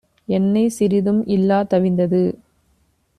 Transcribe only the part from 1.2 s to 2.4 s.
இல்லா தவிந்தது.